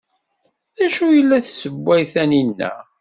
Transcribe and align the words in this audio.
D 0.77 0.79
acu 0.85 1.03
ay 1.09 1.21
la 1.23 1.39
tessewway 1.45 2.03
Taninna? 2.13 2.71